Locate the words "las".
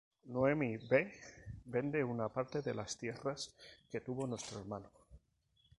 2.73-2.97